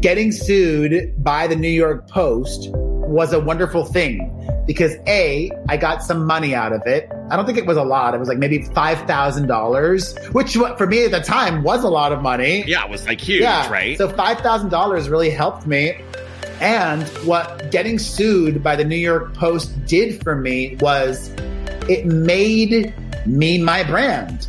[0.00, 4.34] getting sued by the New York Post was a wonderful thing
[4.66, 7.10] because A, I got some money out of it.
[7.30, 8.14] I don't think it was a lot.
[8.14, 12.22] It was like maybe $5,000, which for me at the time was a lot of
[12.22, 12.64] money.
[12.66, 13.70] Yeah, it was like huge, yeah.
[13.70, 13.96] right?
[13.96, 16.00] So $5,000 really helped me.
[16.60, 21.30] And what getting sued by the New York Post did for me was
[21.88, 22.94] it made
[23.26, 24.48] me my brand.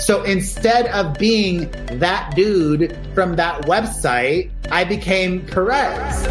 [0.00, 6.26] So instead of being that dude from that website, I became Perez.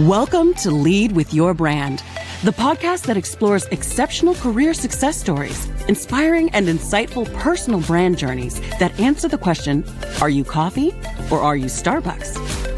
[0.00, 2.02] Welcome to Lead with Your Brand,
[2.42, 8.98] the podcast that explores exceptional career success stories, inspiring and insightful personal brand journeys that
[8.98, 9.84] answer the question
[10.20, 10.92] Are you coffee
[11.30, 12.71] or are you Starbucks?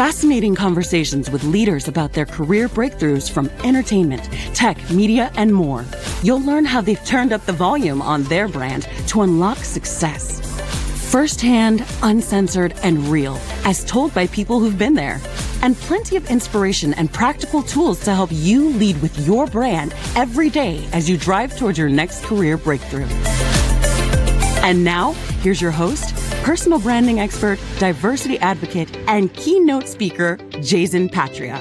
[0.00, 4.22] Fascinating conversations with leaders about their career breakthroughs from entertainment,
[4.54, 5.84] tech, media, and more.
[6.22, 10.40] You'll learn how they've turned up the volume on their brand to unlock success.
[11.12, 15.20] Firsthand, uncensored, and real, as told by people who've been there.
[15.60, 20.48] And plenty of inspiration and practical tools to help you lead with your brand every
[20.48, 23.06] day as you drive towards your next career breakthrough.
[24.62, 31.56] And now, here's your host, personal branding expert, diversity advocate, and keynote speaker, Jason Patria.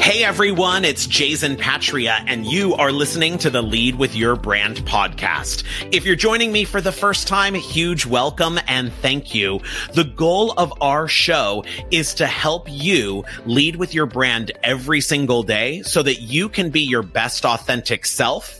[0.00, 4.78] Hey everyone, it's Jason Patria, and you are listening to the Lead with Your Brand
[4.86, 5.64] podcast.
[5.92, 9.60] If you're joining me for the first time, huge welcome and thank you.
[9.92, 15.42] The goal of our show is to help you lead with your brand every single
[15.42, 18.57] day so that you can be your best authentic self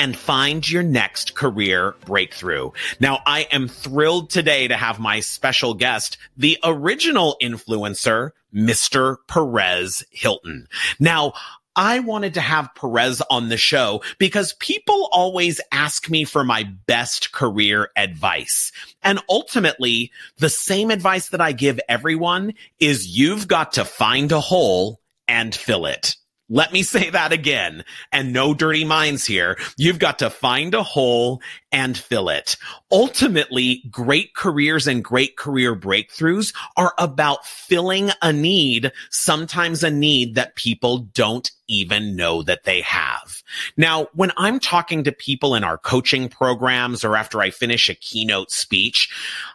[0.00, 2.70] and find your next career breakthrough.
[3.00, 9.18] Now, I am thrilled today to have my special guest, the original influencer, Mr.
[9.28, 10.68] Perez Hilton.
[10.98, 11.34] Now,
[11.76, 16.64] I wanted to have Perez on the show because people always ask me for my
[16.86, 18.72] best career advice.
[19.02, 24.40] And ultimately, the same advice that I give everyone is you've got to find a
[24.40, 26.16] hole and fill it.
[26.52, 27.84] Let me say that again.
[28.10, 29.56] And no dirty minds here.
[29.76, 31.40] You've got to find a hole
[31.70, 32.56] and fill it.
[32.90, 40.34] Ultimately, great careers and great career breakthroughs are about filling a need, sometimes a need
[40.34, 43.42] that people don't even know that they have.
[43.76, 47.94] Now, when I'm talking to people in our coaching programs or after I finish a
[47.94, 49.08] keynote speech,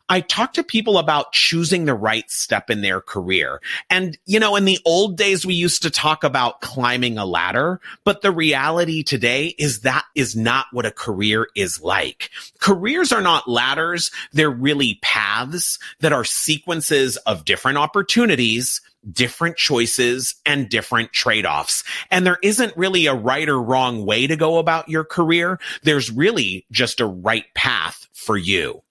[0.08, 3.62] I talk to people about choosing the right step in their career.
[3.90, 7.82] And, you know, in the old days, we used to talk about climbing a ladder,
[8.04, 12.30] but the reality today is that is not what a career is like.
[12.60, 14.12] Careers are not ladders.
[14.32, 18.82] They're really paths that are sequences of different opportunities
[19.12, 21.84] different choices and different trade-offs.
[22.12, 25.60] And there isn't really a right or wrong way to go about your career.
[25.84, 28.82] There's really just a right path for you.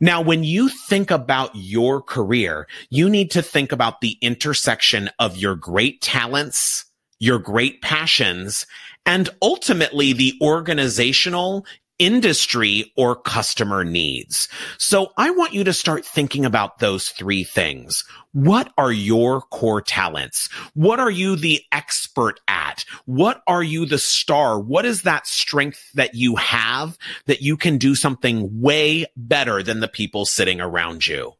[0.00, 5.36] Now, when you think about your career, you need to think about the intersection of
[5.36, 6.84] your great talents,
[7.18, 8.66] your great passions,
[9.04, 11.66] and ultimately the organizational
[11.98, 14.48] industry or customer needs.
[14.78, 18.04] So I want you to start thinking about those three things.
[18.32, 20.48] What are your core talents?
[20.74, 22.84] What are you the expert at?
[23.06, 24.60] What are you the star?
[24.60, 29.80] What is that strength that you have that you can do something way better than
[29.80, 31.32] the people sitting around you?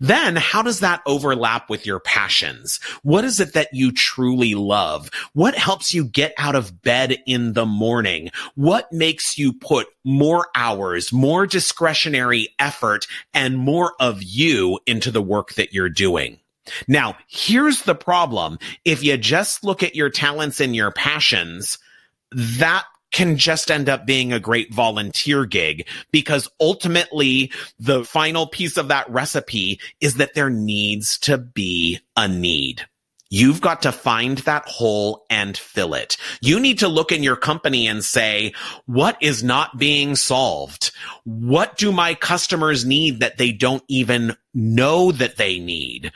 [0.00, 2.80] Then how does that overlap with your passions?
[3.02, 5.10] What is it that you truly love?
[5.32, 8.30] What helps you get out of bed in the morning?
[8.54, 15.22] What makes you put more hours, more discretionary effort and more of you into the
[15.22, 16.38] work that you're doing?
[16.88, 18.58] Now, here's the problem.
[18.84, 21.78] If you just look at your talents and your passions,
[22.32, 28.76] that can just end up being a great volunteer gig because ultimately the final piece
[28.76, 32.86] of that recipe is that there needs to be a need.
[33.28, 36.16] You've got to find that hole and fill it.
[36.40, 38.54] You need to look in your company and say,
[38.86, 40.92] what is not being solved?
[41.24, 46.12] What do my customers need that they don't even know that they need?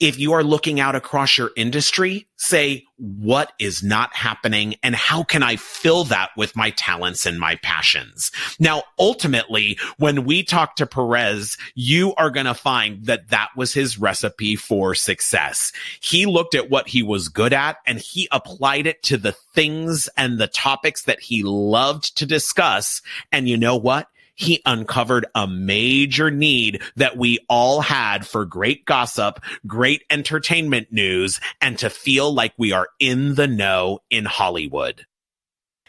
[0.00, 5.22] If you are looking out across your industry, say, what is not happening and how
[5.22, 8.30] can I fill that with my talents and my passions?
[8.58, 13.74] Now, ultimately, when we talk to Perez, you are going to find that that was
[13.74, 15.72] his recipe for success.
[16.00, 20.08] He looked at what he was good at and he applied it to the things
[20.16, 23.02] and the topics that he loved to discuss.
[23.32, 24.08] And you know what?
[24.40, 31.40] He uncovered a major need that we all had for great gossip, great entertainment news,
[31.60, 35.04] and to feel like we are in the know in Hollywood.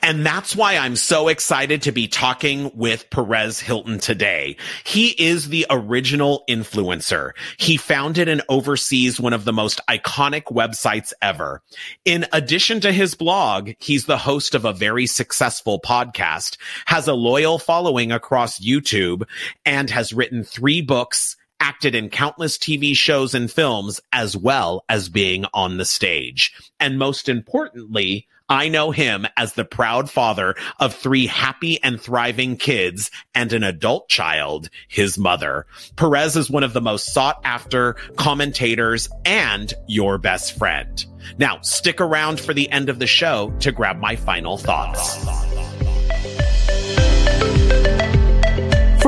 [0.04, 4.58] And that's why I'm so excited to be talking with Perez Hilton today.
[4.84, 7.32] He is the original influencer.
[7.58, 11.62] He founded and oversees one of the most iconic websites ever.
[12.04, 17.14] In addition to his blog, he's the host of a very successful podcast, has a
[17.14, 19.24] loyal following across YouTube,
[19.66, 25.10] and has written three books acted in countless TV shows and films, as well as
[25.10, 26.54] being on the stage.
[26.80, 32.58] And most importantly, I know him as the proud father of three happy and thriving
[32.58, 35.66] kids and an adult child, his mother.
[35.96, 41.06] Perez is one of the most sought after commentators and your best friend.
[41.38, 45.26] Now, stick around for the end of the show to grab my final thoughts.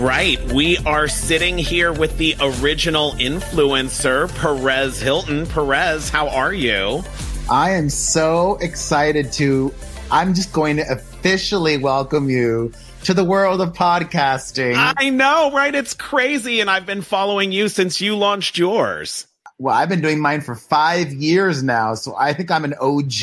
[0.00, 5.46] right, we are sitting here with the original influencer, Perez Hilton.
[5.46, 7.04] Perez, how are you?
[7.50, 9.74] I am so excited to.
[10.10, 12.72] I'm just going to officially welcome you
[13.04, 14.74] to the world of podcasting.
[14.98, 15.74] I know, right?
[15.74, 16.60] It's crazy.
[16.60, 19.26] And I've been following you since you launched yours.
[19.58, 21.94] Well, I've been doing mine for five years now.
[21.94, 23.22] So I think I'm an OG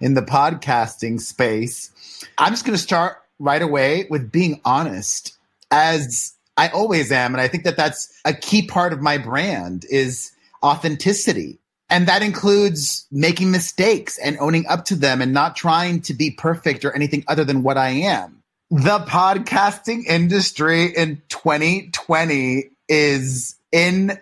[0.00, 1.92] in the podcasting space.
[2.36, 5.36] I'm just going to start right away with being honest
[5.70, 7.34] as I always am.
[7.34, 10.32] And I think that that's a key part of my brand is
[10.62, 11.58] authenticity.
[11.88, 16.30] And that includes making mistakes and owning up to them and not trying to be
[16.30, 18.42] perfect or anything other than what I am.
[18.70, 24.18] The podcasting industry in 2020 is in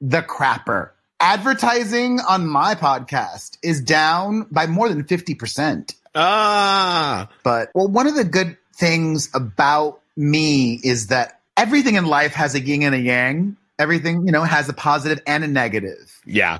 [0.00, 0.90] the crapper.
[1.20, 5.94] Advertising on my podcast is down by more than 50%.
[6.14, 7.28] Ah.
[7.42, 12.54] But, well, one of the good things about me is that everything in life has
[12.54, 13.56] a yin and a yang.
[13.78, 16.20] Everything, you know, has a positive and a negative.
[16.26, 16.58] Yeah.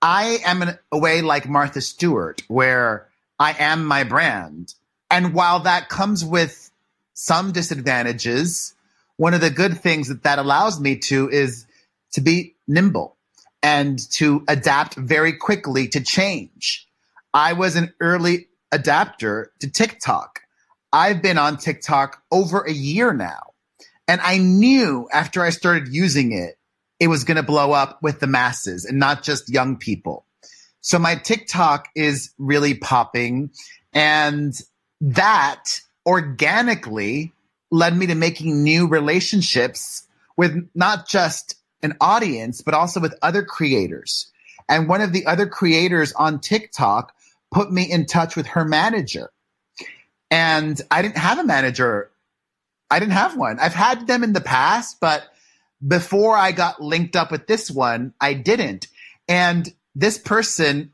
[0.00, 3.08] I am in a way like Martha Stewart, where
[3.38, 4.74] I am my brand.
[5.10, 6.70] And while that comes with
[7.12, 8.74] some disadvantages,
[9.16, 11.66] one of the good things that that allows me to is
[12.12, 13.16] to be nimble
[13.62, 16.88] and to adapt very quickly to change.
[17.32, 20.40] I was an early adapter to TikTok.
[20.94, 23.50] I've been on TikTok over a year now.
[24.06, 26.56] And I knew after I started using it,
[27.00, 30.24] it was going to blow up with the masses and not just young people.
[30.82, 33.50] So my TikTok is really popping.
[33.92, 34.54] And
[35.00, 37.32] that organically
[37.72, 40.06] led me to making new relationships
[40.36, 44.30] with not just an audience, but also with other creators.
[44.68, 47.12] And one of the other creators on TikTok
[47.50, 49.32] put me in touch with her manager.
[50.30, 52.10] And I didn't have a manager.
[52.90, 53.58] I didn't have one.
[53.58, 55.24] I've had them in the past, but
[55.86, 58.88] before I got linked up with this one, I didn't.
[59.28, 60.92] And this person,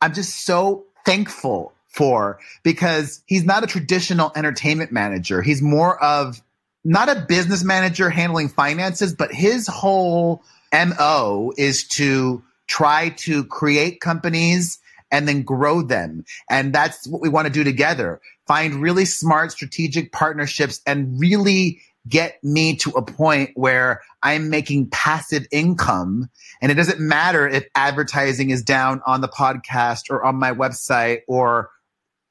[0.00, 5.42] I'm just so thankful for because he's not a traditional entertainment manager.
[5.42, 6.42] He's more of
[6.84, 10.42] not a business manager handling finances, but his whole
[10.72, 14.78] MO is to try to create companies
[15.10, 16.24] and then grow them.
[16.48, 18.20] And that's what we want to do together.
[18.46, 24.88] Find really smart strategic partnerships and really get me to a point where I'm making
[24.90, 26.30] passive income.
[26.62, 31.20] And it doesn't matter if advertising is down on the podcast or on my website
[31.28, 31.70] or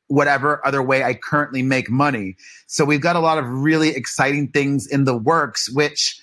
[0.08, 2.36] whatever other way I currently make money.
[2.66, 6.20] So we've got a lot of really exciting things in the works, which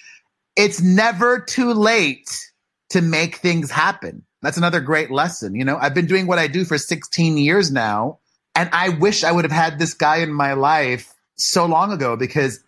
[0.56, 2.28] it's never too late
[2.90, 4.24] to make things happen.
[4.46, 5.56] That's another great lesson.
[5.56, 8.20] You know, I've been doing what I do for 16 years now.
[8.54, 12.14] And I wish I would have had this guy in my life so long ago
[12.14, 12.60] because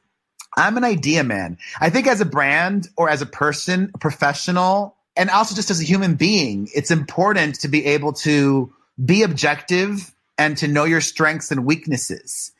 [0.56, 1.56] I'm an idea man.
[1.80, 5.80] I think as a brand or as a person, a professional, and also just as
[5.80, 8.72] a human being, it's important to be able to
[9.04, 12.50] be objective and to know your strengths and weaknesses.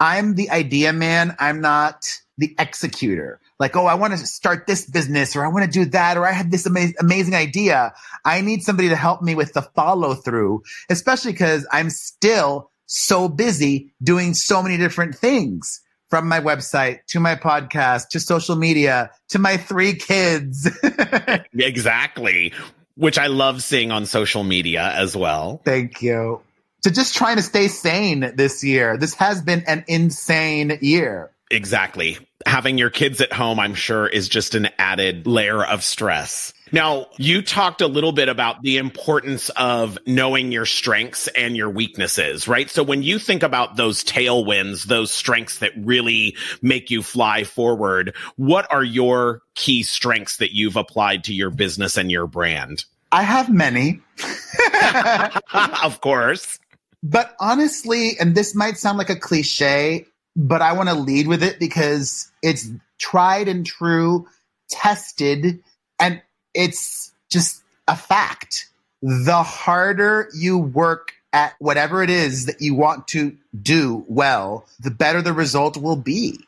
[0.00, 1.36] I'm the idea man.
[1.38, 5.64] I'm not the executor like, oh, I want to start this business or I want
[5.64, 7.94] to do that or I have this ama- amazing idea.
[8.24, 13.28] I need somebody to help me with the follow through, especially because I'm still so
[13.28, 19.12] busy doing so many different things from my website to my podcast to social media
[19.28, 20.68] to my three kids.
[21.54, 22.52] exactly.
[22.96, 25.62] Which I love seeing on social media as well.
[25.64, 26.40] Thank you.
[26.82, 28.96] To just trying to stay sane this year.
[28.96, 31.30] This has been an insane year.
[31.52, 32.18] Exactly.
[32.46, 36.52] Having your kids at home, I'm sure, is just an added layer of stress.
[36.72, 41.68] Now, you talked a little bit about the importance of knowing your strengths and your
[41.68, 42.70] weaknesses, right?
[42.70, 48.16] So when you think about those tailwinds, those strengths that really make you fly forward,
[48.36, 52.86] what are your key strengths that you've applied to your business and your brand?
[53.12, 54.00] I have many.
[55.82, 56.58] of course.
[57.02, 60.06] But honestly, and this might sound like a cliche,
[60.36, 64.26] but I want to lead with it because it's tried and true,
[64.68, 65.62] tested,
[66.00, 66.22] and
[66.54, 68.68] it's just a fact.
[69.02, 74.90] The harder you work at whatever it is that you want to do well, the
[74.90, 76.38] better the result will be.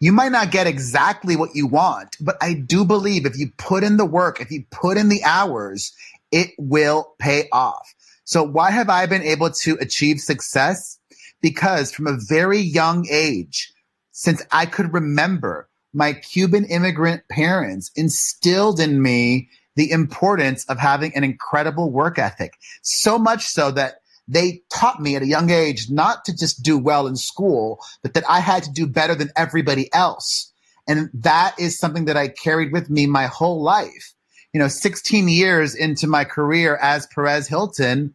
[0.00, 3.84] You might not get exactly what you want, but I do believe if you put
[3.84, 5.92] in the work, if you put in the hours,
[6.32, 7.94] it will pay off.
[8.24, 10.98] So why have I been able to achieve success?
[11.40, 13.72] Because from a very young age,
[14.12, 21.14] since I could remember, my Cuban immigrant parents instilled in me the importance of having
[21.14, 22.54] an incredible work ethic.
[22.82, 26.78] So much so that they taught me at a young age not to just do
[26.78, 30.52] well in school, but that I had to do better than everybody else.
[30.86, 34.12] And that is something that I carried with me my whole life.
[34.52, 38.14] You know, 16 years into my career as Perez Hilton,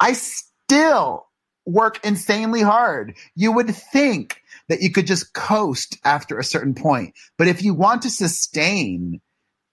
[0.00, 1.27] I still
[1.68, 3.14] work insanely hard.
[3.36, 7.14] You would think that you could just coast after a certain point.
[7.36, 9.20] But if you want to sustain,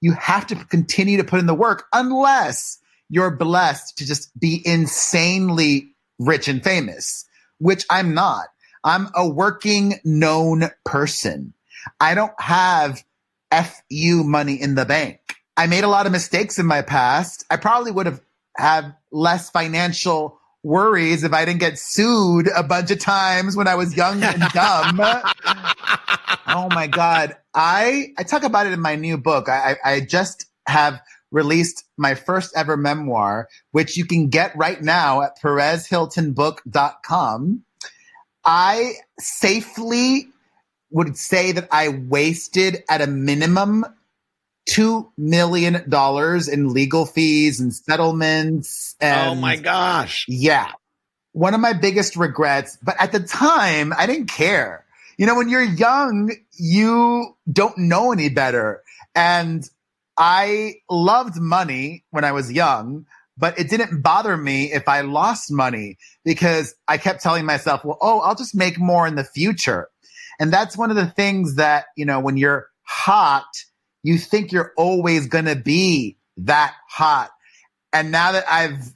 [0.01, 4.61] you have to continue to put in the work unless you're blessed to just be
[4.65, 7.25] insanely rich and famous,
[7.59, 8.47] which I'm not.
[8.83, 11.53] I'm a working known person.
[11.99, 13.03] I don't have
[13.51, 15.19] FU money in the bank.
[15.57, 17.45] I made a lot of mistakes in my past.
[17.49, 18.21] I probably would have
[18.57, 23.75] had less financial worries if I didn't get sued a bunch of times when I
[23.75, 24.99] was young and dumb.
[26.47, 27.37] oh my God.
[27.53, 29.47] I, I talk about it in my new book.
[29.47, 30.99] I, I just have
[31.31, 37.63] released my first ever memoir, which you can get right now at perezhiltonbook.com.
[38.43, 40.29] I safely
[40.89, 43.85] would say that I wasted at a minimum
[44.65, 48.95] two million dollars in legal fees and settlements.
[49.01, 50.25] Oh and oh my gosh.
[50.27, 50.71] Yeah.
[51.33, 54.85] One of my biggest regrets, but at the time I didn't care.
[55.17, 58.81] You know, when you're young, you don't know any better.
[59.15, 59.69] And
[60.17, 63.05] I loved money when I was young,
[63.37, 67.97] but it didn't bother me if I lost money because I kept telling myself, well,
[68.01, 69.89] oh, I'll just make more in the future.
[70.39, 73.45] And that's one of the things that, you know, when you're hot,
[74.05, 77.31] you think you're always going to be that hot.
[77.91, 78.93] And now that I've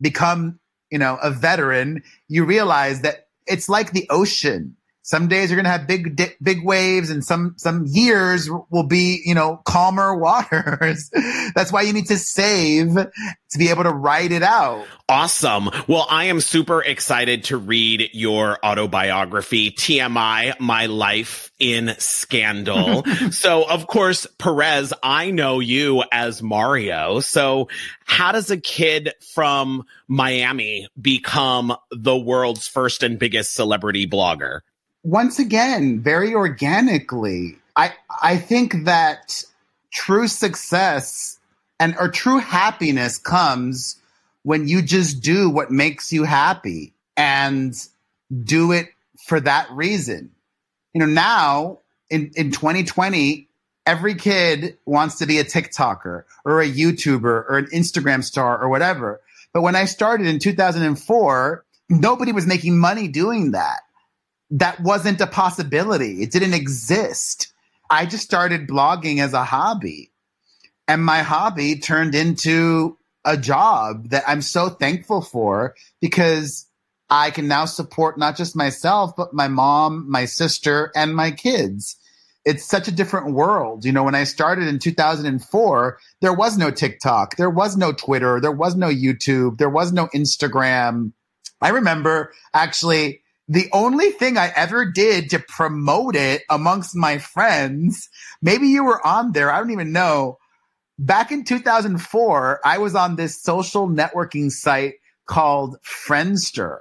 [0.00, 0.60] become,
[0.92, 4.76] you know, a veteran, you realize that it's like the ocean.
[5.06, 9.20] Some days you're going to have big, big waves and some, some years will be,
[9.26, 11.10] you know, calmer waters.
[11.54, 14.86] That's why you need to save to be able to ride it out.
[15.06, 15.68] Awesome.
[15.86, 23.04] Well, I am super excited to read your autobiography, TMI, My Life in Scandal.
[23.30, 27.20] so, of course, Perez, I know you as Mario.
[27.20, 27.68] So,
[28.06, 34.60] how does a kid from Miami become the world's first and biggest celebrity blogger?
[35.04, 37.58] Once again, very organically.
[37.76, 37.92] I
[38.22, 39.44] I think that
[39.92, 41.38] true success
[41.78, 44.00] and or true happiness comes
[44.42, 47.74] when you just do what makes you happy and
[48.42, 48.88] do it
[49.26, 50.30] for that reason.
[50.92, 51.78] You know, now
[52.10, 53.48] in, in 2020,
[53.86, 58.68] every kid wants to be a TikToker or a YouTuber or an Instagram star or
[58.68, 59.20] whatever.
[59.52, 63.83] But when I started in 2004, nobody was making money doing that
[64.50, 66.22] that wasn't a possibility.
[66.22, 67.52] It didn't exist.
[67.90, 70.12] I just started blogging as a hobby.
[70.86, 76.66] And my hobby turned into a job that I'm so thankful for because
[77.08, 81.96] I can now support not just myself, but my mom, my sister, and my kids.
[82.44, 83.86] It's such a different world.
[83.86, 88.40] You know, when I started in 2004, there was no TikTok, there was no Twitter,
[88.40, 91.12] there was no YouTube, there was no Instagram.
[91.62, 98.08] I remember actually the only thing I ever did to promote it amongst my friends,
[98.40, 100.38] maybe you were on there, I don't even know.
[100.98, 104.94] Back in 2004, I was on this social networking site
[105.26, 106.78] called Friendster.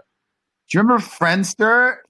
[0.70, 1.98] Do you remember Friendster?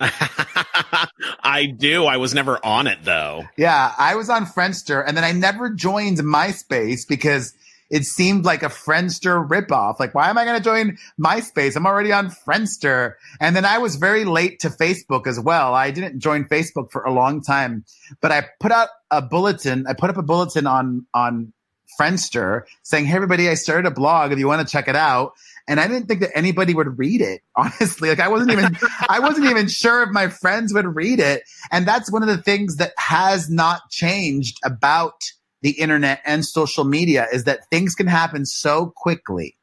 [1.43, 2.05] I do.
[2.05, 3.45] I was never on it though.
[3.57, 7.53] Yeah, I was on Friendster and then I never joined MySpace because
[7.93, 9.99] it seemed like a Friendster ripoff.
[9.99, 11.75] Like, why am I going to join MySpace?
[11.75, 13.13] I'm already on Friendster.
[13.39, 15.75] And then I was very late to Facebook as well.
[15.75, 17.85] I didn't join Facebook for a long time,
[18.19, 19.85] but I put out a bulletin.
[19.85, 21.53] I put up a bulletin on, on
[21.99, 25.33] Friendster saying, Hey, everybody, I started a blog if you want to check it out.
[25.67, 28.09] And I didn't think that anybody would read it, honestly.
[28.09, 28.75] Like I wasn't even,
[29.07, 31.43] I wasn't even sure if my friends would read it.
[31.71, 35.21] And that's one of the things that has not changed about
[35.63, 39.57] the internet and social media is that things can happen so quickly.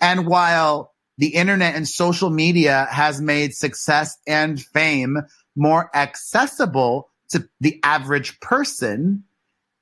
[0.00, 5.16] And while the internet and social media has made success and fame
[5.56, 9.24] more accessible to the average person,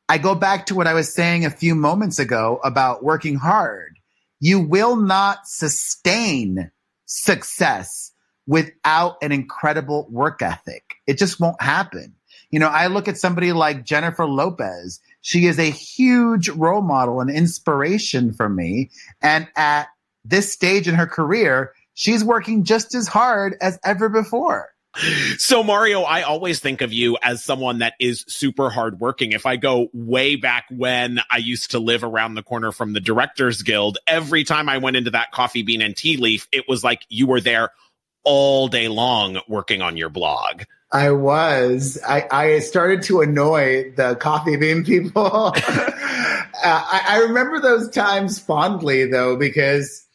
[0.09, 3.99] I go back to what I was saying a few moments ago about working hard.
[4.39, 6.71] You will not sustain
[7.07, 8.13] success
[8.47, 10.85] without an incredible work ethic.
[11.07, 12.15] It just won't happen.
[12.51, 15.01] You know, I look at somebody like Jennifer Lopez.
[15.27, 18.91] She is a huge role model and inspiration for me.
[19.21, 19.89] And at
[20.25, 24.69] this stage in her career, she's working just as hard as ever before.
[25.37, 29.33] So Mario, I always think of you as someone that is super hardworking.
[29.33, 33.01] If I go way back when I used to live around the corner from the
[33.01, 36.85] Directors Guild, every time I went into that coffee bean and tea leaf, it was
[36.85, 37.71] like you were there
[38.23, 40.63] all day long working on your blog.
[40.93, 41.99] I was.
[42.07, 45.25] I, I started to annoy the coffee bean people.
[45.57, 45.93] uh,
[46.65, 50.07] I, I remember those times fondly, though, because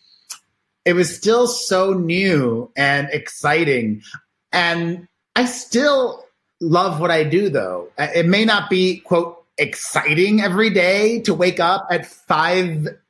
[0.86, 4.02] it was still so new and exciting.
[4.52, 6.26] And I still
[6.62, 7.90] love what I do though.
[7.98, 12.06] Uh, it may not be quote exciting every day to wake up at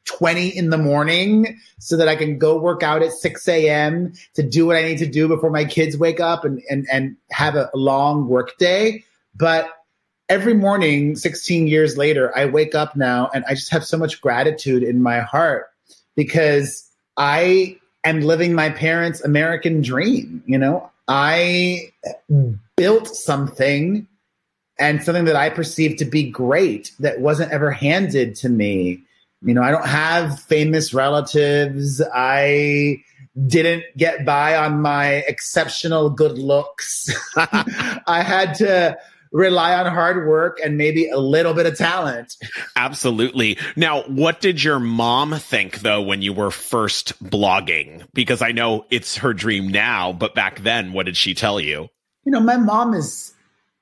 [0.07, 4.13] 5:20 in the morning so that I can go work out at 6 a.m.
[4.35, 7.15] to do what I need to do before my kids wake up and and, and
[7.31, 9.03] have a long work day.
[9.35, 9.69] But
[10.29, 14.21] every morning, 16 years later, I wake up now and I just have so much
[14.21, 15.69] gratitude in my heart
[16.15, 20.43] because I am living my parents' American dream.
[20.45, 21.91] You know, I
[22.75, 24.07] built something
[24.79, 29.03] and something that I perceived to be great that wasn't ever handed to me.
[29.43, 32.01] You know, I don't have famous relatives.
[32.13, 33.03] I
[33.47, 37.09] didn't get by on my exceptional good looks.
[37.35, 38.97] I had to
[39.31, 42.35] rely on hard work and maybe a little bit of talent.
[42.75, 43.57] Absolutely.
[43.75, 48.05] Now, what did your mom think though when you were first blogging?
[48.13, 51.87] Because I know it's her dream now, but back then, what did she tell you?
[52.25, 53.33] You know, my mom is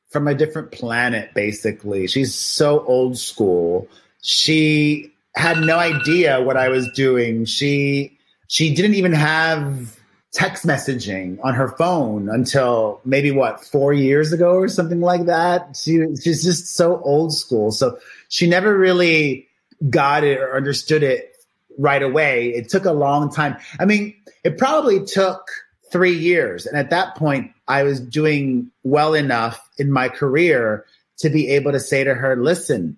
[0.09, 2.07] from a different planet, basically.
[2.07, 3.87] She's so old school.
[4.21, 7.45] She had no idea what I was doing.
[7.45, 9.97] She she didn't even have
[10.31, 15.75] text messaging on her phone until maybe what four years ago or something like that.
[15.75, 19.47] She she's just so old school, so she never really
[19.89, 21.35] got it or understood it
[21.77, 22.49] right away.
[22.49, 23.57] It took a long time.
[23.79, 24.13] I mean,
[24.43, 25.47] it probably took
[25.91, 30.85] three years, and at that point, I was doing well enough in my career
[31.17, 32.97] to be able to say to her, "Listen,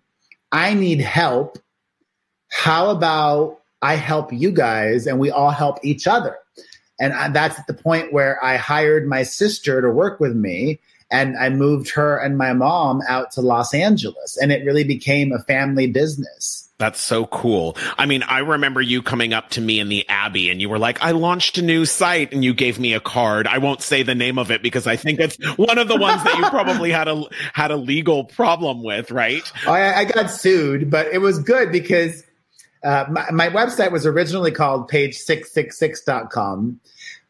[0.51, 1.57] I need help.
[2.51, 6.37] How about?" I help you guys and we all help each other.
[6.99, 10.79] And I, that's at the point where I hired my sister to work with me
[11.09, 15.31] and I moved her and my mom out to Los Angeles and it really became
[15.31, 16.69] a family business.
[16.77, 17.75] That's so cool.
[17.97, 20.79] I mean, I remember you coming up to me in the Abbey and you were
[20.79, 23.47] like, I launched a new site and you gave me a card.
[23.47, 26.23] I won't say the name of it because I think it's one of the ones
[26.23, 29.43] that you probably had a, had a legal problem with, right?
[29.65, 32.23] Oh, I, I got sued, but it was good because
[32.83, 36.79] uh, my, my, website was originally called page666.com,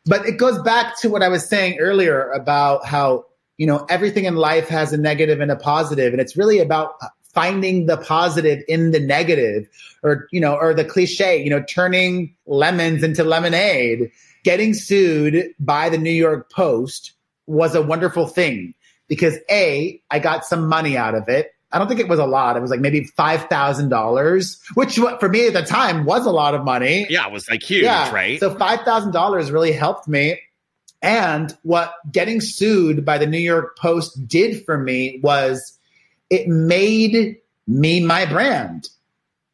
[0.06, 3.26] but it goes back to what I was saying earlier about how,
[3.58, 6.94] you know, everything in life has a negative and a positive, and it's really about
[7.34, 9.68] finding the positive in the negative
[10.04, 14.12] or, you know, or the cliche, you know, turning lemons into lemonade.
[14.44, 17.14] Getting sued by the New York Post
[17.46, 18.74] was a wonderful thing
[19.08, 21.54] because A, I got some money out of it.
[21.72, 22.58] I don't think it was a lot.
[22.58, 26.32] It was like maybe five thousand dollars, which for me at the time was a
[26.32, 27.08] lot of money.
[27.10, 28.12] Yeah, it was like huge, yeah.
[28.12, 28.40] right?
[28.40, 30.40] So five thousand dollars really helped me.
[31.02, 35.78] And what getting sued by the New York Post did for me was
[36.30, 38.90] it made me my brand.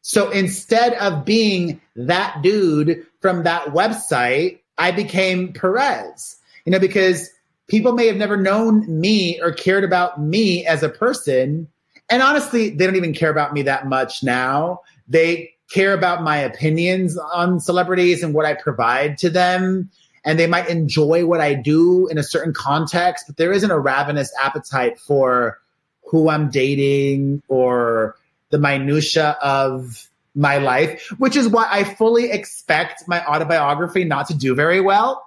[0.02, 6.36] So instead of being that dude from that website, I became Perez.
[6.64, 7.30] You know, because
[7.68, 11.68] people may have never known me or cared about me as a person
[12.10, 14.80] and honestly, they don't even care about me that much now.
[15.06, 19.90] They care about my opinions on celebrities and what I provide to them.
[20.24, 23.78] And they might enjoy what I do in a certain context, but there isn't a
[23.78, 25.58] ravenous appetite for
[26.04, 28.16] who I'm dating or
[28.50, 34.34] the minutia of my life, which is why I fully expect my autobiography not to
[34.34, 35.24] do very well.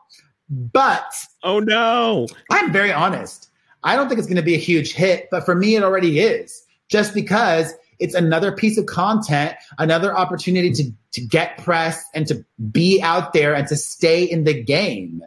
[0.49, 1.13] But
[1.43, 3.49] oh no, I'm very honest.
[3.83, 6.19] I don't think it's going to be a huge hit, but for me, it already
[6.19, 12.27] is just because it's another piece of content, another opportunity to, to get press and
[12.27, 15.23] to be out there and to stay in the game.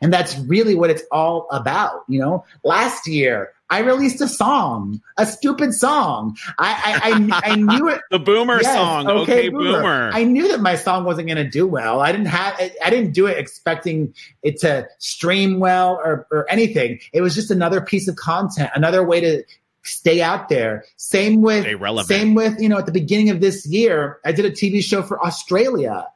[0.00, 2.04] And that's really what it's all about.
[2.08, 6.36] You know, last year I released a song, a stupid song.
[6.58, 7.00] I
[7.32, 8.02] I, I, I knew it.
[8.10, 9.08] the Boomer yes, song.
[9.08, 9.72] Okay, okay boomer.
[9.78, 10.10] boomer.
[10.12, 12.00] I knew that my song wasn't going to do well.
[12.00, 12.54] I didn't have.
[12.84, 17.00] I didn't do it expecting it to stream well or or anything.
[17.14, 19.42] It was just another piece of content, another way to
[19.88, 20.84] stay out there.
[20.96, 21.66] Same with
[22.06, 25.02] same with you know at the beginning of this year, I did a TV show
[25.02, 26.06] for Australia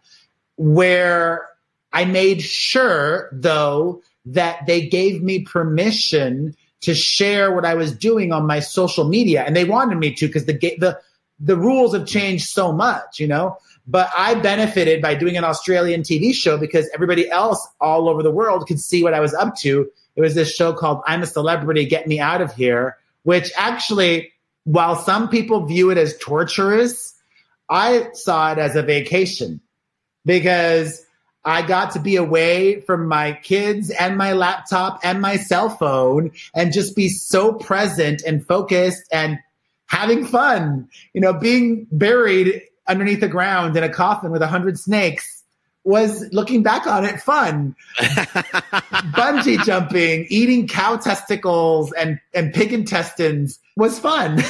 [0.57, 1.49] where
[1.93, 8.33] I made sure, though, that they gave me permission to share what I was doing
[8.33, 10.99] on my social media, and they wanted me to because the the
[11.41, 13.57] the rules have changed so much, you know.
[13.87, 18.31] But I benefited by doing an Australian TV show because everybody else all over the
[18.31, 19.91] world could see what I was up to.
[20.15, 24.33] It was this show called I'm a Celebrity, Get Me Out of Here, which actually,
[24.65, 27.15] while some people view it as torturous,
[27.69, 29.61] I saw it as a vacation
[30.25, 31.05] because
[31.45, 36.33] I got to be away from my kids and my laptop and my cell phone
[36.55, 39.39] and just be so present and focused and
[39.87, 40.89] having fun.
[41.15, 45.32] You know, being buried underneath the ground in a coffin with a hundred snakes
[45.85, 47.75] was looking back on it fun.
[47.99, 54.43] Bungee jumping, eating cow testicles and, and pig intestines was fun.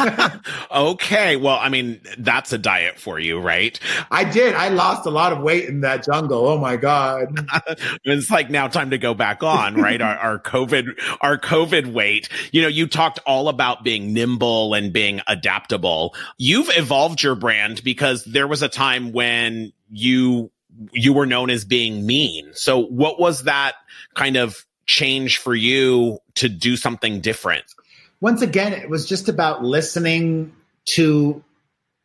[0.70, 1.36] okay.
[1.36, 3.78] Well, I mean, that's a diet for you, right?
[4.10, 4.54] I did.
[4.54, 6.48] I lost a lot of weight in that jungle.
[6.48, 7.28] Oh my God.
[8.04, 10.00] it's like now time to go back on, right?
[10.00, 12.28] our, our COVID, our COVID weight.
[12.50, 16.14] You know, you talked all about being nimble and being adaptable.
[16.38, 20.50] You've evolved your brand because there was a time when you
[20.92, 22.50] you were known as being mean.
[22.52, 23.74] So what was that
[24.14, 27.64] kind of change for you to do something different?
[28.20, 30.52] Once again, it was just about listening
[30.86, 31.42] to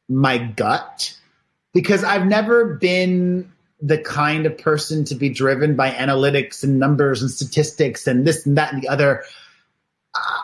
[0.09, 1.17] my gut
[1.73, 7.21] because I've never been the kind of person to be driven by analytics and numbers
[7.21, 9.23] and statistics and this and that and the other.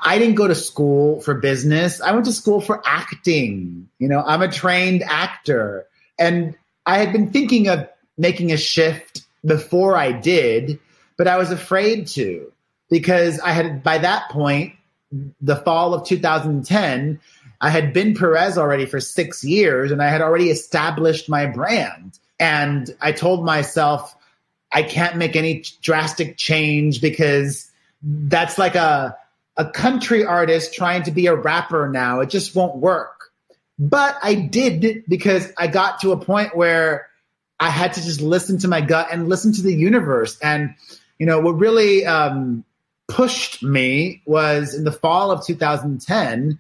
[0.04, 2.02] I didn't go to school for business.
[2.02, 3.90] I went to school for acting.
[4.00, 5.86] You know, I'm a trained actor.
[6.18, 7.88] And I had been thinking of
[8.18, 10.80] making a shift before I did,
[11.18, 12.52] but I was afraid to
[12.90, 14.74] because I had, by that point,
[15.42, 17.20] the fall of 2010,
[17.60, 22.20] I had been Perez already for six years and I had already established my brand.
[22.40, 24.16] And I told myself,
[24.72, 27.72] I can't make any drastic change because
[28.04, 29.18] that's like a,
[29.56, 32.20] a country artist trying to be a rapper now.
[32.20, 33.32] It just won't work.
[33.80, 37.08] But I did because I got to a point where
[37.60, 40.38] I had to just listen to my gut and listen to the universe.
[40.42, 40.76] And,
[41.18, 42.64] you know, what really um,
[43.08, 46.60] pushed me was in the fall of 2010.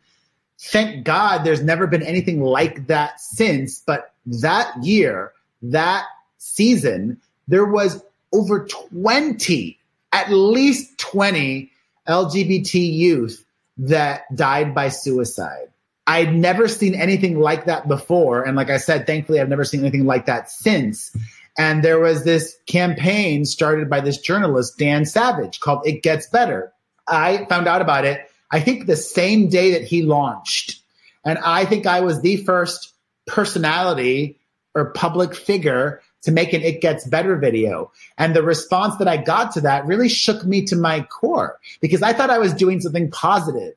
[0.60, 3.80] Thank God there's never been anything like that since.
[3.86, 6.06] But that year, that
[6.40, 9.78] season, there was over 20,
[10.12, 11.72] at least 20
[12.08, 13.46] LGBT youth
[13.78, 15.70] that died by suicide.
[16.08, 18.44] I'd never seen anything like that before.
[18.44, 21.16] And like I said, thankfully, I've never seen anything like that since.
[21.58, 26.72] And there was this campaign started by this journalist, Dan Savage, called It Gets Better.
[27.08, 30.80] I found out about it, I think the same day that he launched.
[31.26, 32.94] And I think I was the first
[33.26, 34.40] personality
[34.76, 37.92] or public figure to make an It Gets Better video.
[38.18, 42.02] And the response that I got to that really shook me to my core because
[42.02, 43.74] I thought I was doing something positive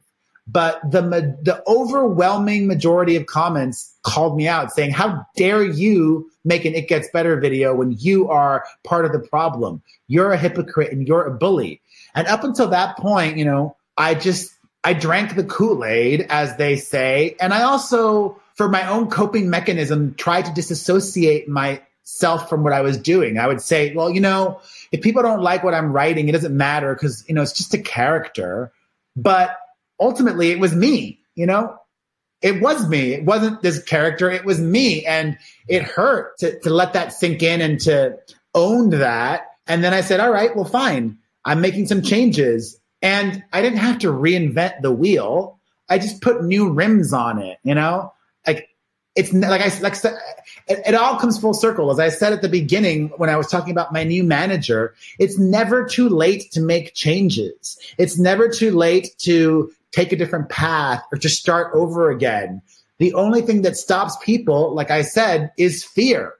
[0.50, 1.02] but the
[1.42, 6.88] the overwhelming majority of comments called me out saying how dare you make an it
[6.88, 9.82] gets better video when you are part of the problem?
[10.08, 11.80] You're a hypocrite and you're a bully.
[12.14, 16.76] And up until that point you know i just i drank the kool-aid as they
[16.76, 17.36] say.
[17.40, 22.80] And i also for my own coping mechanism tried to disassociate myself from what i
[22.80, 23.38] was doing.
[23.38, 24.60] I would say well you know
[24.90, 27.74] if people don't like what i'm writing it doesn't matter because you know it's just
[27.74, 28.72] a character.
[29.16, 29.56] But
[30.00, 31.76] ultimately it was me, you know?
[32.42, 33.12] It was me.
[33.12, 34.30] It wasn't this character.
[34.30, 35.04] It was me.
[35.04, 35.36] And
[35.68, 38.16] it hurt to, to let that sink in and to
[38.54, 39.42] own that.
[39.66, 41.18] And then I said, all right, well, fine.
[41.44, 42.80] I'm making some changes.
[43.02, 45.58] And I didn't have to reinvent the wheel.
[45.88, 48.12] I just put new rims on it, you know?
[48.46, 48.68] Like
[49.16, 49.94] it's like I like
[50.68, 51.90] it, it, all comes full circle.
[51.90, 55.38] As I said at the beginning when I was talking about my new manager, it's
[55.38, 57.78] never too late to make changes.
[57.98, 62.62] It's never too late to take a different path or to start over again.
[62.98, 66.34] The only thing that stops people, like I said, is fear.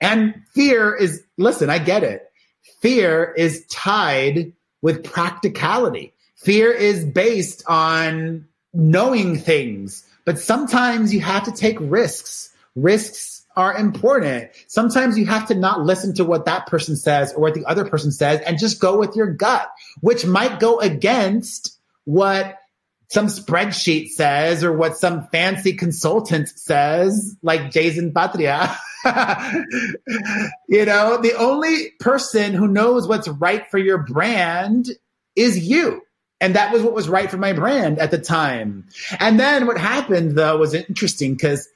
[0.00, 2.30] And fear is, listen, I get it.
[2.80, 6.14] Fear is tied with practicality.
[6.36, 12.54] Fear is based on knowing things, but sometimes you have to take risks.
[12.76, 14.48] Risks are important.
[14.68, 17.84] Sometimes you have to not listen to what that person says or what the other
[17.84, 22.59] person says and just go with your gut, which might go against what
[23.10, 28.76] some spreadsheet says or what some fancy consultant says, like Jason Patria.
[30.68, 34.90] you know, the only person who knows what's right for your brand
[35.34, 36.02] is you.
[36.40, 38.88] And that was what was right for my brand at the time.
[39.18, 41.68] And then what happened though was interesting because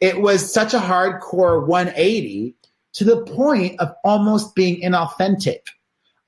[0.00, 2.54] it was such a hardcore 180
[2.94, 5.60] to the point of almost being inauthentic.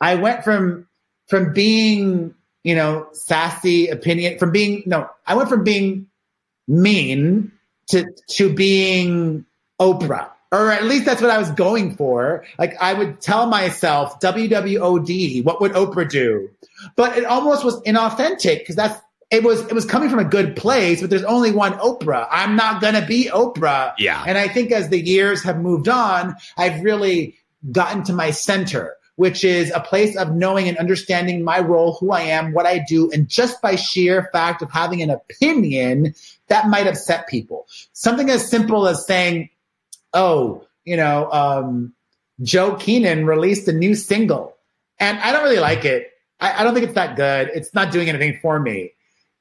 [0.00, 0.88] I went from
[1.28, 2.34] from being,
[2.66, 6.08] you know, sassy opinion from being no, I went from being
[6.66, 7.52] mean
[7.90, 9.46] to to being
[9.80, 12.44] Oprah or at least that's what I was going for.
[12.58, 16.50] Like I would tell myself WWOD, what would Oprah do?
[16.96, 19.00] But it almost was inauthentic because that's
[19.30, 22.26] it was it was coming from a good place, but there's only one Oprah.
[22.32, 23.92] I'm not gonna be Oprah.
[23.96, 24.24] Yeah.
[24.26, 27.36] And I think as the years have moved on, I've really
[27.70, 32.12] gotten to my center, which is a place of knowing and understanding my role, who
[32.12, 36.14] I am, what I do, and just by sheer fact of having an opinion,
[36.48, 37.66] that might upset people.
[37.92, 39.48] Something as simple as saying,
[40.12, 41.94] oh, you know, um,
[42.42, 44.56] Joe Keenan released a new single,
[45.00, 46.10] and I don't really like it.
[46.38, 47.50] I, I don't think it's that good.
[47.54, 48.92] It's not doing anything for me.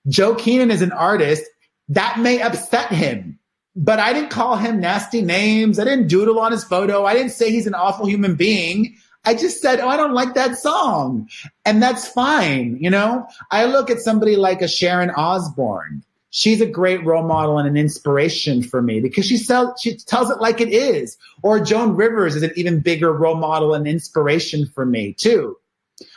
[0.08, 1.44] Joe Keenan is an artist
[1.90, 3.40] that may upset him,
[3.76, 5.80] but I didn't call him nasty names.
[5.80, 7.06] I didn't doodle on his photo.
[7.06, 8.96] I didn't say he's an awful human being.
[9.26, 11.30] I just said, oh, I don't like that song.
[11.66, 12.78] And that's fine.
[12.80, 16.04] You know, I look at somebody like a Sharon Osbourne
[16.36, 20.30] she's a great role model and an inspiration for me because she sells, she tells
[20.30, 21.18] it like it is.
[21.42, 25.58] Or Joan Rivers is an even bigger role model and inspiration for me too.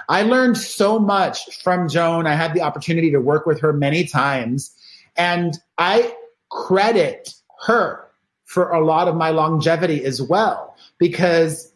[0.09, 2.27] I learned so much from Joan.
[2.27, 4.75] I had the opportunity to work with her many times
[5.17, 6.13] and I
[6.51, 7.33] credit
[7.67, 8.09] her
[8.45, 11.73] for a lot of my longevity as well because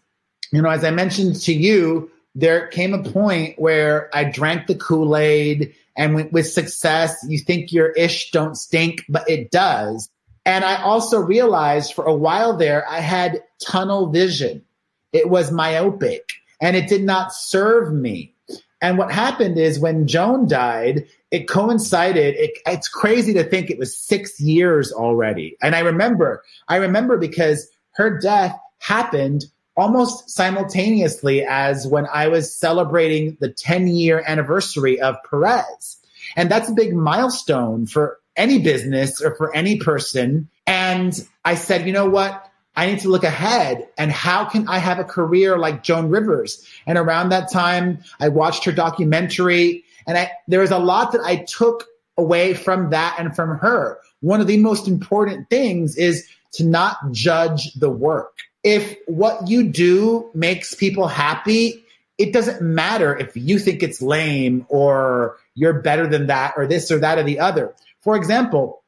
[0.52, 4.74] you know as I mentioned to you there came a point where I drank the
[4.74, 10.08] Kool-Aid and with, with success, you think your ish don't stink, but it does.
[10.44, 14.64] And I also realized for a while there, I had tunnel vision.
[15.12, 18.34] It was myopic and it did not serve me.
[18.80, 22.34] And what happened is when Joan died, it coincided.
[22.34, 25.56] It, it's crazy to think it was six years already.
[25.62, 29.44] And I remember, I remember because her death happened
[29.76, 35.98] almost simultaneously as when I was celebrating the 10 year anniversary of Perez.
[36.36, 40.48] And that's a big milestone for any business or for any person.
[40.66, 42.48] And I said, you know what?
[42.74, 46.66] I need to look ahead and how can I have a career like Joan Rivers?
[46.86, 51.20] And around that time, I watched her documentary and I, there was a lot that
[51.22, 53.98] I took away from that and from her.
[54.20, 59.64] One of the most important things is to not judge the work if what you
[59.64, 61.84] do makes people happy,
[62.18, 66.90] it doesn't matter if you think it's lame or you're better than that or this
[66.90, 67.74] or that or the other.
[68.00, 68.82] For example,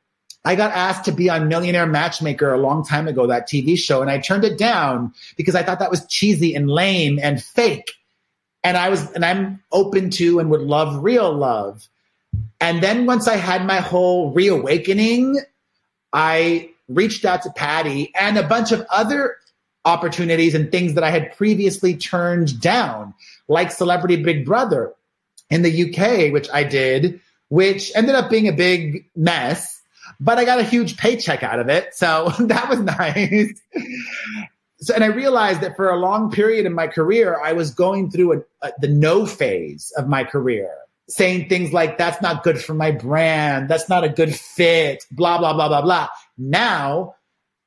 [0.44, 4.02] I got asked to be on Millionaire Matchmaker a long time ago, that TV show,
[4.02, 7.92] and I turned it down because I thought that was cheesy and lame and fake.
[8.62, 11.88] And I was, and I'm open to and would love real love.
[12.60, 15.40] And then once I had my whole reawakening,
[16.12, 19.37] I reached out to Patti and a bunch of other
[19.84, 23.14] opportunities and things that I had previously turned down,
[23.48, 24.94] like Celebrity Big Brother
[25.50, 29.82] in the UK, which I did, which ended up being a big mess,
[30.20, 31.94] but I got a huge paycheck out of it.
[31.94, 33.52] So that was nice.
[34.78, 38.10] So, and I realized that for a long period in my career, I was going
[38.10, 40.70] through a, a, the no phase of my career,
[41.08, 43.68] saying things like, that's not good for my brand.
[43.68, 46.08] That's not a good fit, blah, blah, blah, blah, blah.
[46.36, 47.14] Now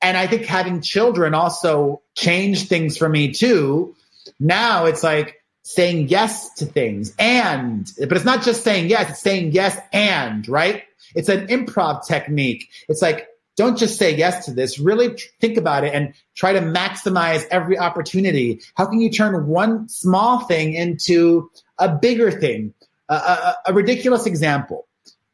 [0.02, 3.96] and I think having children also changed things for me too.
[4.40, 9.22] Now it's like saying yes to things and, but it's not just saying yes, it's
[9.22, 10.84] saying yes and, right?
[11.16, 12.70] It's an improv technique.
[12.88, 14.78] It's like, don't just say yes to this.
[14.78, 18.62] Really think about it and try to maximize every opportunity.
[18.76, 22.74] How can you turn one small thing into a bigger thing?
[23.10, 24.87] a, a, a ridiculous example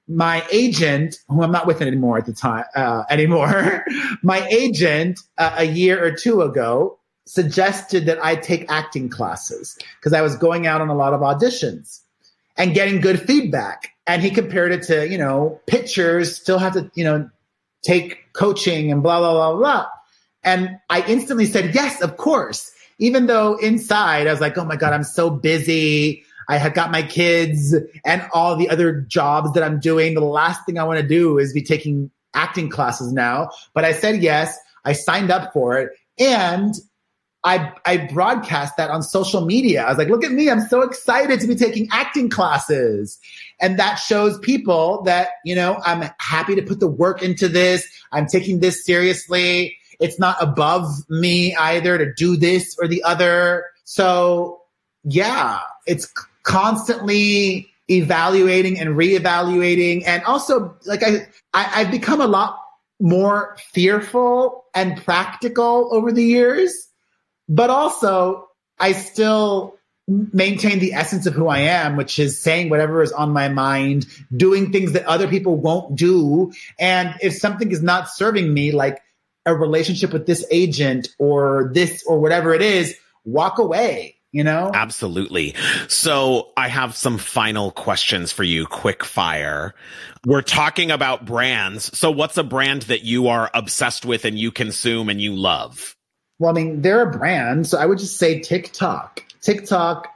[0.07, 3.85] my agent, who I'm not with anymore at the time uh, anymore,
[4.23, 10.13] my agent uh, a year or two ago suggested that I take acting classes because
[10.13, 12.01] I was going out on a lot of auditions
[12.57, 13.89] and getting good feedback.
[14.05, 17.29] And he compared it to, you know, pictures still have to, you know,
[17.83, 19.87] take coaching and blah, blah, blah, blah.
[20.43, 22.71] And I instantly said, yes, of course.
[22.99, 26.23] Even though inside I was like, oh my God, I'm so busy.
[26.49, 27.75] I have got my kids
[28.05, 30.13] and all the other jobs that I'm doing.
[30.13, 33.49] The last thing I want to do is be taking acting classes now.
[33.73, 34.57] But I said yes.
[34.85, 35.91] I signed up for it.
[36.19, 36.75] And
[37.45, 39.83] I, I broadcast that on social media.
[39.83, 40.49] I was like, look at me.
[40.49, 43.19] I'm so excited to be taking acting classes.
[43.59, 47.85] And that shows people that, you know, I'm happy to put the work into this.
[48.11, 49.77] I'm taking this seriously.
[49.99, 53.65] It's not above me either to do this or the other.
[53.83, 54.61] So
[55.03, 56.11] yeah, it's
[56.43, 60.03] constantly evaluating and reevaluating.
[60.05, 62.59] And also like I, I I've become a lot
[62.99, 66.87] more fearful and practical over the years,
[67.49, 68.47] but also
[68.79, 69.77] I still
[70.07, 74.05] maintain the essence of who I am, which is saying whatever is on my mind,
[74.35, 76.51] doing things that other people won't do.
[76.79, 79.01] And if something is not serving me, like
[79.45, 84.17] a relationship with this agent or this or whatever it is, walk away.
[84.33, 84.71] You know?
[84.73, 85.53] Absolutely.
[85.87, 89.75] So I have some final questions for you, quick fire.
[90.25, 91.95] We're talking about brands.
[91.97, 95.95] So what's a brand that you are obsessed with and you consume and you love?
[96.39, 97.67] Well, I mean, they're a brand.
[97.67, 99.23] So I would just say TikTok.
[99.41, 100.07] TikTok,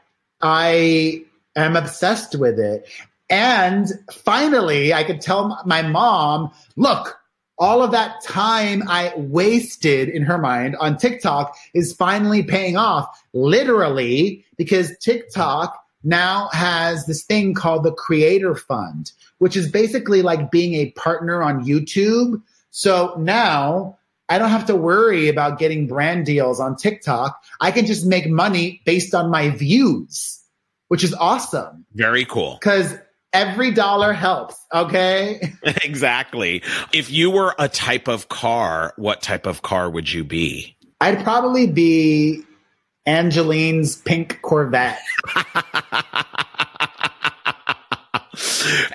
[0.41, 1.23] I
[1.56, 2.88] am obsessed with it.
[3.30, 7.19] And finally, I could tell my mom, look,
[7.60, 13.24] all of that time I wasted in her mind on TikTok is finally paying off,
[13.34, 20.52] literally, because TikTok now has this thing called the Creator Fund, which is basically like
[20.52, 22.41] being a partner on YouTube.
[22.70, 23.98] So now
[24.30, 27.41] I don't have to worry about getting brand deals on TikTok.
[27.60, 30.39] I can just make money based on my views,
[30.89, 31.86] which is awesome.
[31.93, 32.58] Very cool.
[32.60, 32.93] Because
[33.34, 34.56] every dollar helps.
[34.74, 35.54] Okay.
[35.63, 36.63] exactly.
[36.94, 40.76] If you were a type of car, what type of car would you be?
[41.00, 42.42] I'd probably be
[43.06, 45.00] Angelyne's pink Corvette.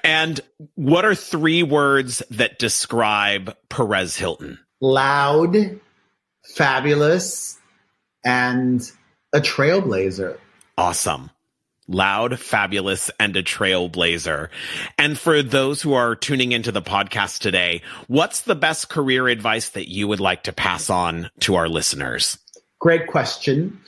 [0.05, 0.40] and
[0.75, 4.59] what are three words that describe Perez Hilton?
[4.83, 5.81] loud,
[6.55, 7.59] fabulous,
[8.25, 8.83] and
[9.33, 10.37] a trailblazer.
[10.77, 11.31] Awesome.
[11.92, 14.48] Loud, fabulous, and a trailblazer.
[14.98, 19.68] And for those who are tuning into the podcast today, what's the best career advice
[19.70, 22.38] that you would like to pass on to our listeners?
[22.78, 23.78] Great question.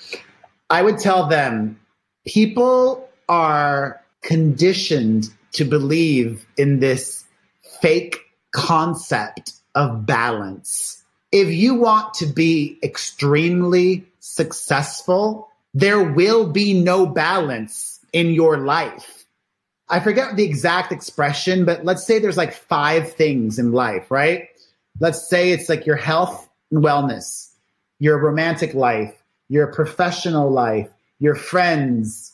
[0.70, 1.80] I would tell them
[2.26, 7.24] people are conditioned to believe in this
[7.80, 8.18] fake
[8.52, 11.02] concept of balance.
[11.32, 19.26] If you want to be extremely successful, there will be no balance in your life.
[19.90, 24.48] I forget the exact expression, but let's say there's like five things in life, right?
[25.00, 27.50] Let's say it's like your health and wellness,
[27.98, 29.14] your romantic life,
[29.50, 32.32] your professional life, your friends,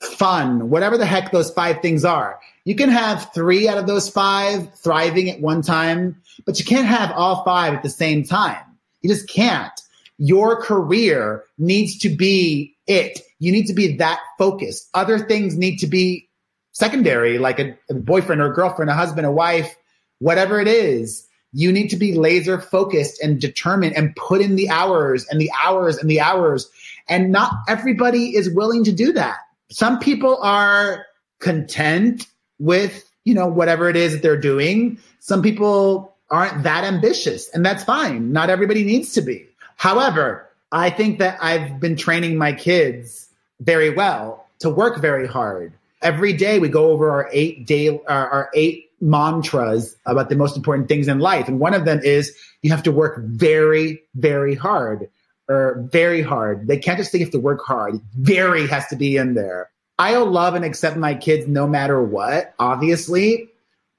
[0.00, 2.38] fun, whatever the heck those five things are.
[2.64, 6.86] You can have three out of those five thriving at one time, but you can't
[6.86, 8.64] have all five at the same time.
[9.02, 9.72] You just can't.
[10.18, 13.20] Your career needs to be it.
[13.38, 14.88] You need to be that focused.
[14.94, 16.28] Other things need to be
[16.72, 19.76] secondary, like a, a boyfriend or a girlfriend, a husband, a wife,
[20.18, 21.26] whatever it is.
[21.52, 25.50] You need to be laser focused and determined and put in the hours and the
[25.64, 26.68] hours and the hours.
[27.08, 29.38] And not everybody is willing to do that
[29.70, 31.06] some people are
[31.40, 32.26] content
[32.58, 34.98] with, you know, whatever it is that they're doing.
[35.20, 38.32] Some people aren't that ambitious and that's fine.
[38.32, 39.46] Not everybody needs to be.
[39.76, 43.28] However, I think that I've been training my kids
[43.60, 45.72] very well to work very hard.
[46.02, 50.56] Every day we go over our eight day, our, our eight mantras about the most
[50.56, 51.48] important things in life.
[51.48, 55.08] And one of them is you have to work very, very hard
[55.48, 56.66] or very hard.
[56.68, 58.00] They can't just say you have to work hard.
[58.16, 59.70] Very has to be in there.
[59.98, 63.48] I'll love and accept my kids no matter what, obviously.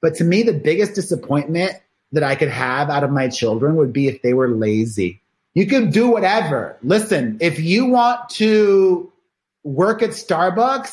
[0.01, 1.73] But to me, the biggest disappointment
[2.11, 5.21] that I could have out of my children would be if they were lazy.
[5.59, 6.77] You can do whatever.
[6.83, 9.11] Listen, if you want to
[9.63, 10.89] work at Starbucks,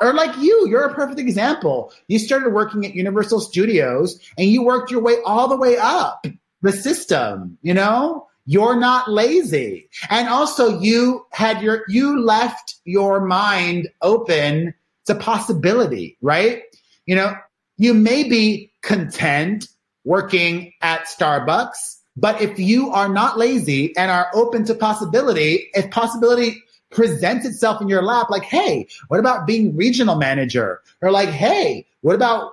[0.00, 1.92] or like you, you're a perfect example.
[2.08, 6.26] You started working at Universal Studios and you worked your way all the way up
[6.62, 8.26] the system, you know?
[8.44, 9.88] You're not lazy.
[10.10, 14.74] And also you had your, you left your mind open
[15.06, 16.62] to possibility, right?
[17.06, 17.36] You know,
[17.76, 19.68] you may be content
[20.02, 25.90] working at Starbucks, but if you are not lazy and are open to possibility, if
[25.90, 30.80] possibility presents itself in your lap, like, hey, what about being regional manager?
[31.02, 32.52] Or like, hey, what about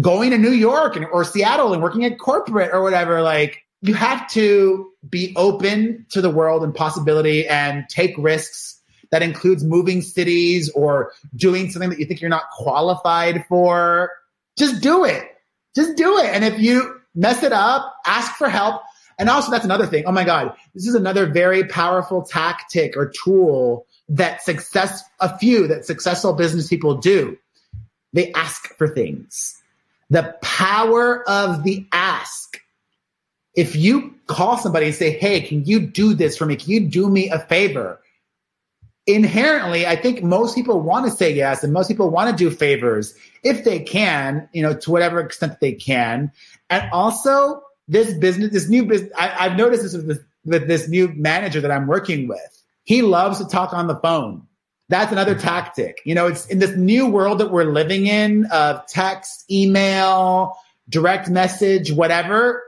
[0.00, 3.22] going to New York and, or Seattle and working at corporate or whatever.
[3.22, 8.80] Like you have to be open to the world and possibility and take risks.
[9.12, 14.10] That includes moving cities or doing something that you think you're not qualified for.
[14.58, 15.24] Just do it.
[15.76, 16.34] Just do it.
[16.34, 18.82] And if you mess it up, ask for help.
[19.18, 20.04] And also, that's another thing.
[20.06, 25.66] Oh my God, this is another very powerful tactic or tool that success, a few
[25.68, 27.36] that successful business people do.
[28.12, 29.60] They ask for things.
[30.10, 32.60] The power of the ask.
[33.54, 36.56] If you call somebody and say, Hey, can you do this for me?
[36.56, 38.00] Can you do me a favor?
[39.06, 42.50] Inherently, I think most people want to say yes and most people want to do
[42.50, 46.32] favors if they can, you know, to whatever extent they can.
[46.70, 50.88] And also, this business, this new business, I, have noticed this with, this with this
[50.88, 52.62] new manager that I'm working with.
[52.84, 54.46] He loves to talk on the phone.
[54.88, 55.46] That's another mm-hmm.
[55.46, 56.00] tactic.
[56.04, 60.56] You know, it's in this new world that we're living in of text, email,
[60.88, 62.62] direct message, whatever.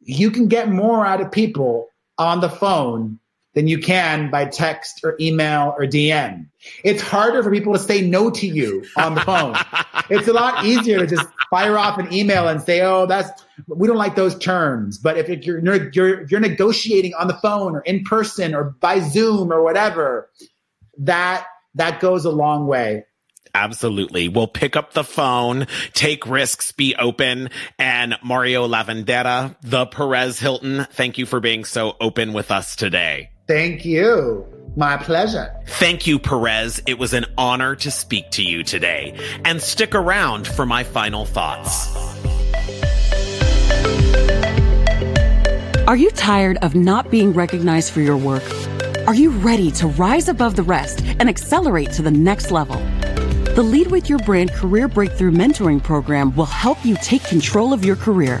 [0.00, 1.88] You can get more out of people
[2.18, 3.18] on the phone
[3.54, 6.46] than you can by text or email or DM.
[6.84, 9.56] It's harder for people to say no to you on the phone.
[10.10, 13.88] it's a lot easier to just fire off an email and say, "Oh, that's we
[13.88, 15.58] don't like those terms." But if you're
[15.92, 20.30] you're you're negotiating on the phone or in person or by Zoom or whatever,
[20.98, 23.04] that that goes a long way.
[23.54, 24.28] Absolutely.
[24.28, 27.50] We'll pick up the phone, take risks, be open.
[27.78, 33.31] And Mario Lavandeira, the Perez Hilton, thank you for being so open with us today.
[33.46, 34.46] Thank you.
[34.76, 35.54] My pleasure.
[35.66, 36.82] Thank you, Perez.
[36.86, 39.14] It was an honor to speak to you today.
[39.44, 41.94] And stick around for my final thoughts.
[45.86, 48.44] Are you tired of not being recognized for your work?
[49.06, 52.76] Are you ready to rise above the rest and accelerate to the next level?
[53.54, 57.84] The Lead with Your Brand Career Breakthrough Mentoring Program will help you take control of
[57.84, 58.40] your career,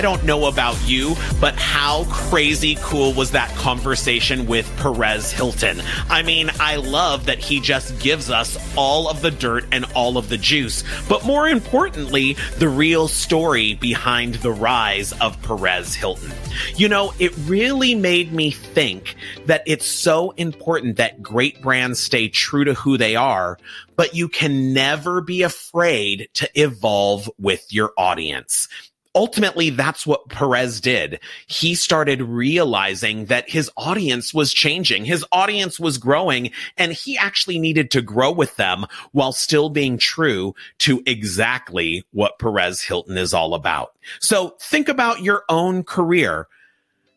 [0.00, 5.82] I don't know about you, but how crazy cool was that conversation with Perez Hilton?
[6.08, 10.16] I mean, I love that he just gives us all of the dirt and all
[10.16, 16.32] of the juice, but more importantly, the real story behind the rise of Perez Hilton.
[16.76, 22.30] You know, it really made me think that it's so important that great brands stay
[22.30, 23.58] true to who they are,
[23.96, 28.66] but you can never be afraid to evolve with your audience
[29.14, 31.20] ultimately that's what Perez did.
[31.46, 35.04] He started realizing that his audience was changing.
[35.04, 39.98] His audience was growing and he actually needed to grow with them while still being
[39.98, 43.92] true to exactly what Perez Hilton is all about.
[44.20, 46.46] So think about your own career.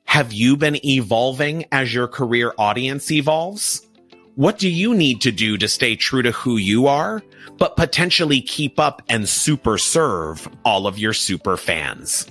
[0.05, 3.87] Have you been evolving as your career audience evolves?
[4.35, 7.21] What do you need to do to stay true to who you are,
[7.59, 12.25] but potentially keep up and super serve all of your super fans?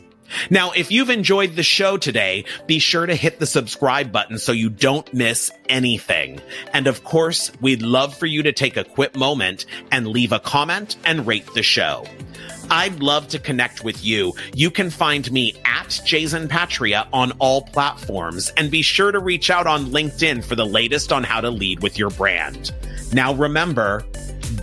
[0.50, 4.50] Now, if you've enjoyed the show today, be sure to hit the subscribe button so
[4.50, 6.40] you don't miss anything.
[6.72, 10.40] And of course, we'd love for you to take a quick moment and leave a
[10.40, 12.05] comment and rate the show.
[12.73, 14.33] I'd love to connect with you.
[14.55, 19.51] You can find me at Jason Patria on all platforms and be sure to reach
[19.51, 22.73] out on LinkedIn for the latest on how to lead with your brand.
[23.12, 24.07] Now remember,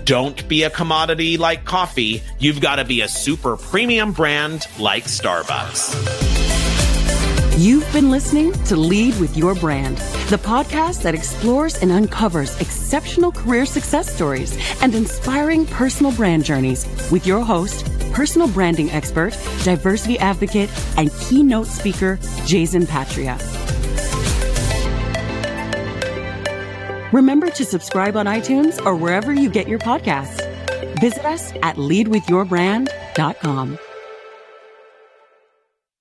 [0.06, 2.24] don't be a commodity like coffee.
[2.40, 6.29] You've got to be a super premium brand like Starbucks.
[7.60, 9.98] You've been listening to Lead with Your Brand,
[10.30, 16.88] the podcast that explores and uncovers exceptional career success stories and inspiring personal brand journeys
[17.12, 23.38] with your host, personal branding expert, diversity advocate, and keynote speaker, Jason Patria.
[27.12, 30.40] Remember to subscribe on iTunes or wherever you get your podcasts.
[31.02, 33.80] Visit us at leadwithyourbrand.com.